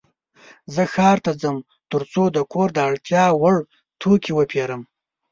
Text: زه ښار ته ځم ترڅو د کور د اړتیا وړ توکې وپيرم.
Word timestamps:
زه 0.73 0.83
ښار 0.93 1.17
ته 1.25 1.31
ځم 1.41 1.57
ترڅو 1.91 2.23
د 2.35 2.37
کور 2.51 2.67
د 2.73 2.79
اړتیا 2.89 3.25
وړ 3.41 3.57
توکې 4.01 4.31
وپيرم. 4.35 4.81